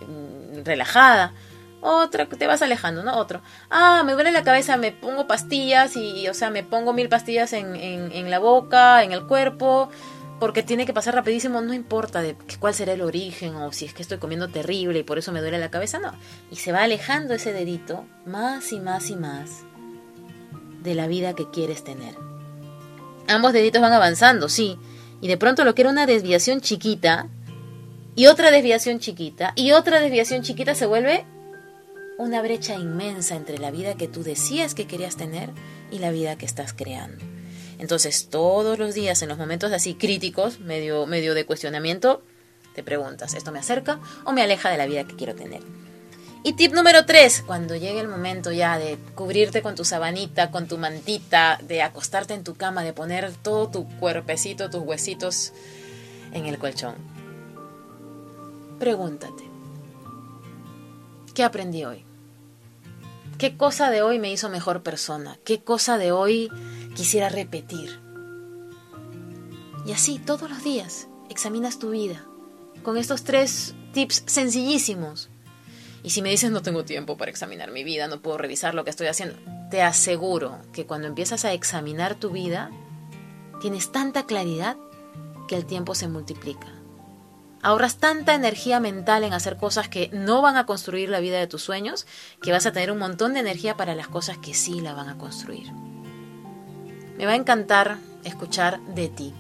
mm, 0.08 0.64
relajada. 0.64 1.34
Otra, 1.82 2.28
te 2.28 2.48
vas 2.48 2.62
alejando, 2.62 3.04
¿no? 3.04 3.18
Otro. 3.18 3.42
Ah, 3.70 4.04
me 4.06 4.14
duele 4.14 4.32
la 4.32 4.44
cabeza, 4.44 4.78
me 4.78 4.92
pongo 4.92 5.28
pastillas 5.28 5.96
y, 5.96 6.28
o 6.28 6.34
sea, 6.34 6.50
me 6.50 6.64
pongo 6.64 6.94
mil 6.94 7.10
pastillas 7.10 7.54
en, 7.54 7.76
en 7.76 8.32
la 8.32 8.40
boca, 8.40 9.04
en 9.04 9.12
el 9.12 9.28
cuerpo, 9.28 9.90
porque 10.40 10.64
tiene 10.64 10.86
que 10.86 10.94
pasar 10.94 11.16
rapidísimo, 11.16 11.62
no 11.62 11.74
importa 11.74 12.22
de 12.22 12.36
cuál 12.60 12.74
será 12.74 12.94
el 12.94 13.02
origen 13.02 13.56
o 13.56 13.72
si 13.72 13.86
es 13.86 13.94
que 13.94 14.02
estoy 14.02 14.18
comiendo 14.18 14.48
terrible 14.50 15.00
y 15.00 15.04
por 15.04 15.18
eso 15.18 15.32
me 15.32 15.42
duele 15.42 15.58
la 15.58 15.72
cabeza, 15.72 16.00
no. 16.00 16.14
Y 16.52 16.58
se 16.58 16.72
va 16.72 16.84
alejando 16.84 17.34
ese 17.34 17.54
dedito 17.54 18.06
más 18.26 18.72
y 18.72 18.80
más 18.80 19.10
y 19.10 19.16
más 19.16 19.64
de 20.84 20.96
la 20.96 21.08
vida 21.08 21.34
que 21.34 21.50
quieres 21.50 21.84
tener. 21.84 22.16
Ambos 23.28 23.54
deditos 23.54 23.82
van 23.82 23.94
avanzando, 23.94 24.48
sí, 24.48 24.80
y 25.22 25.28
de 25.28 25.38
pronto 25.38 25.64
lo 25.64 25.74
que 25.74 25.82
era 25.82 25.92
una 25.92 26.06
desviación 26.06 26.62
chiquita 26.62 27.28
y 28.16 28.28
otra 28.28 28.52
desviación 28.52 29.00
chiquita 29.00 29.54
y 29.56 29.72
otra 29.72 30.00
desviación 30.00 30.44
chiquita 30.44 30.76
se 30.76 30.86
vuelve 30.86 31.26
una 32.18 32.42
brecha 32.42 32.76
inmensa 32.76 33.36
entre 33.36 33.60
la 33.60 33.72
vida 33.72 33.96
que 33.96 34.08
tú 34.08 34.24
decías 34.24 34.74
que 34.74 34.88
querías 34.88 35.18
tener 35.18 35.52
y 35.92 36.00
la 36.00 36.12
vida 36.12 36.38
que 36.38 36.46
estás 36.46 36.74
creando. 36.74 37.24
Entonces, 37.78 38.30
todos 38.30 38.80
los 38.80 38.96
días, 38.96 39.22
en 39.22 39.30
los 39.30 39.38
momentos 39.38 39.72
así 39.72 39.94
críticos, 39.94 40.60
medio, 40.60 41.06
medio 41.06 41.36
de 41.36 41.46
cuestionamiento, 41.46 42.24
te 42.74 42.84
preguntas, 42.84 43.36
¿esto 43.36 43.52
me 43.52 43.60
acerca 43.60 44.00
o 44.26 44.34
me 44.34 44.42
aleja 44.42 44.70
de 44.70 44.78
la 44.78 44.88
vida 44.88 45.04
que 45.04 45.16
quiero 45.16 45.36
tener? 45.36 45.62
Y 46.44 46.54
tip 46.54 46.74
número 46.74 47.06
tres, 47.06 47.44
cuando 47.46 47.76
llegue 47.76 48.00
el 48.00 48.08
momento 48.08 48.52
ya 48.52 48.80
de 48.80 48.98
cubrirte 49.16 49.62
con 49.62 49.76
tu 49.76 49.84
sabanita, 49.84 50.50
con 50.50 50.68
tu 50.68 50.78
mantita, 50.78 51.60
de 51.62 51.82
acostarte 51.82 52.34
en 52.34 52.44
tu 52.44 52.56
cama, 52.56 52.84
de 52.84 52.94
poner 52.94 53.32
todo 53.34 53.70
tu 53.70 53.88
cuerpecito, 54.00 54.70
tus 54.70 54.82
huesitos 54.82 55.52
en 56.34 56.46
el 56.46 56.58
colchón. 56.58 56.96
Pregúntate, 58.80 59.44
¿qué 61.34 61.44
aprendí 61.44 61.84
hoy? 61.84 62.07
¿Qué 63.38 63.56
cosa 63.56 63.92
de 63.92 64.02
hoy 64.02 64.18
me 64.18 64.32
hizo 64.32 64.50
mejor 64.50 64.82
persona? 64.82 65.38
¿Qué 65.46 65.62
cosa 65.62 66.00
de 66.00 66.12
hoy 66.12 66.50
quisiera 66.96 67.30
repetir? 67.30 68.00
Y 69.86 69.92
así 69.92 70.18
todos 70.18 70.50
los 70.50 70.64
días 70.64 71.08
examinas 71.30 71.78
tu 71.78 71.92
vida 71.92 72.26
con 72.82 72.98
estos 72.98 73.24
tres 73.24 73.76
tips 73.94 74.24
sencillísimos. 74.26 75.30
Y 76.02 76.10
si 76.10 76.24
me 76.24 76.32
dices 76.32 76.50
no 76.50 76.64
tengo 76.64 76.84
tiempo 76.84 77.16
para 77.16 77.30
examinar 77.30 77.70
mi 77.70 77.84
vida, 77.84 78.08
no 78.08 78.24
puedo 78.24 78.40
revisar 78.40 78.74
lo 78.74 78.84
que 78.84 78.90
estoy 78.90 79.06
haciendo, 79.06 79.36
te 79.70 79.84
aseguro 79.84 80.58
que 80.74 80.88
cuando 80.88 81.08
empiezas 81.08 81.46
a 81.46 81.54
examinar 81.54 82.16
tu 82.16 82.32
vida, 82.32 82.72
tienes 83.62 83.92
tanta 83.92 84.26
claridad 84.26 84.78
que 85.48 85.56
el 85.56 85.66
tiempo 85.66 85.94
se 85.94 86.08
multiplica. 86.08 86.77
Ahorras 87.68 87.98
tanta 87.98 88.34
energía 88.34 88.80
mental 88.80 89.26
en 89.26 89.34
hacer 89.34 89.58
cosas 89.58 89.90
que 89.90 90.10
no 90.14 90.42
van 90.42 90.56
a 90.56 90.66
construir 90.66 91.10
la 91.10 91.20
vida 91.20 91.38
de 91.38 91.48
tus 91.48 91.64
sueños, 91.64 92.08
que 92.42 92.54
vas 92.54 92.66
a 92.66 92.72
tener 92.72 92.92
un 92.92 92.98
montón 92.98 93.34
de 93.34 93.42
energía 93.42 93.76
para 93.76 93.94
las 93.94 94.08
cosas 94.08 94.38
que 94.38 94.54
sí 94.54 94.80
la 94.80 94.94
van 94.94 95.10
a 95.10 95.18
construir. 95.18 95.74
Me 97.18 97.26
va 97.26 97.34
a 97.34 97.36
encantar 97.36 97.98
escuchar 98.24 98.80
de 98.96 99.10
ti. 99.10 99.34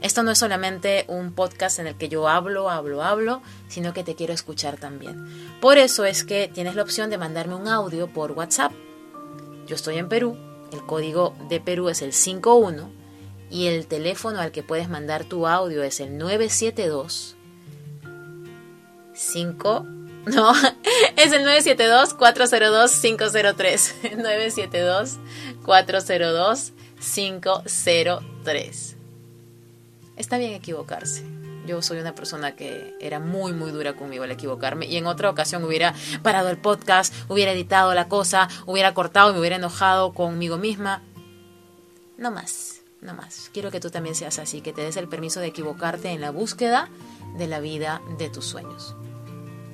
Esto 0.00 0.22
no 0.22 0.30
es 0.30 0.38
solamente 0.38 1.06
un 1.08 1.32
podcast 1.32 1.80
en 1.80 1.88
el 1.88 1.96
que 1.96 2.08
yo 2.08 2.28
hablo, 2.28 2.70
hablo, 2.70 3.02
hablo, 3.02 3.42
sino 3.66 3.92
que 3.92 4.04
te 4.04 4.14
quiero 4.14 4.32
escuchar 4.32 4.76
también. 4.76 5.26
Por 5.60 5.76
eso 5.76 6.04
es 6.04 6.22
que 6.22 6.48
tienes 6.54 6.76
la 6.76 6.82
opción 6.82 7.10
de 7.10 7.18
mandarme 7.18 7.56
un 7.56 7.66
audio 7.66 8.06
por 8.12 8.30
WhatsApp. 8.30 8.70
Yo 9.66 9.74
estoy 9.74 9.98
en 9.98 10.08
Perú, 10.08 10.36
el 10.70 10.86
código 10.86 11.34
de 11.48 11.58
Perú 11.58 11.88
es 11.88 12.00
el 12.00 12.12
51 12.12 13.03
y 13.50 13.66
el 13.66 13.86
teléfono 13.86 14.40
al 14.40 14.52
que 14.52 14.62
puedes 14.62 14.88
mandar 14.88 15.24
tu 15.24 15.46
audio 15.46 15.82
es 15.82 16.00
el 16.00 16.18
972 16.18 17.36
5 19.14 19.86
no, 20.26 20.52
es 21.16 21.32
el 21.32 21.42
972 21.42 22.14
402 22.14 23.00
503 23.00 23.94
972 24.16 25.18
402 25.64 26.72
503 26.98 28.96
Está 30.16 30.38
bien 30.38 30.52
equivocarse. 30.52 31.24
Yo 31.66 31.82
soy 31.82 31.98
una 31.98 32.14
persona 32.14 32.54
que 32.54 32.94
era 33.00 33.18
muy, 33.18 33.52
muy 33.52 33.72
dura 33.72 33.94
conmigo 33.94 34.22
al 34.22 34.30
equivocarme 34.30 34.86
y 34.86 34.96
en 34.96 35.06
otra 35.06 35.30
ocasión 35.30 35.64
hubiera 35.64 35.94
parado 36.22 36.50
el 36.50 36.58
podcast, 36.58 37.12
hubiera 37.28 37.52
editado 37.52 37.94
la 37.94 38.06
cosa, 38.06 38.48
hubiera 38.66 38.94
cortado 38.94 39.30
y 39.30 39.32
me 39.32 39.40
hubiera 39.40 39.56
enojado 39.56 40.12
conmigo 40.12 40.56
misma. 40.56 41.02
No 42.16 42.30
más 42.30 42.73
no 43.04 43.14
más. 43.14 43.50
Quiero 43.52 43.70
que 43.70 43.80
tú 43.80 43.90
también 43.90 44.14
seas 44.14 44.38
así, 44.38 44.60
que 44.60 44.72
te 44.72 44.82
des 44.82 44.96
el 44.96 45.08
permiso 45.08 45.38
de 45.38 45.48
equivocarte 45.48 46.10
en 46.10 46.20
la 46.20 46.30
búsqueda 46.30 46.88
de 47.36 47.46
la 47.46 47.60
vida 47.60 48.00
de 48.18 48.30
tus 48.30 48.46
sueños. 48.46 48.96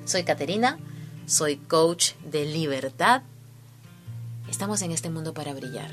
Soy 0.05 0.23
Caterina, 0.23 0.77
soy 1.25 1.57
coach 1.57 2.13
de 2.25 2.45
libertad. 2.45 3.23
Estamos 4.49 4.81
en 4.81 4.91
este 4.91 5.09
mundo 5.09 5.33
para 5.33 5.53
brillar. 5.53 5.91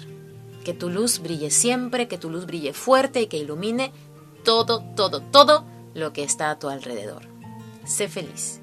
Que 0.65 0.75
tu 0.75 0.91
luz 0.91 1.21
brille 1.21 1.51
siempre, 1.51 2.09
que 2.09 2.19
tu 2.19 2.29
luz 2.29 2.45
brille 2.45 2.73
fuerte 2.73 3.23
y 3.23 3.27
que 3.29 3.39
ilumine 3.39 3.93
todo, 4.45 4.83
todo, 4.97 5.21
todo 5.21 5.65
lo 5.95 6.13
que 6.13 6.25
está 6.25 6.51
a 6.51 6.59
tu 6.59 6.69
alrededor. 6.69 7.23
Sé 7.87 8.09
feliz. 8.09 8.61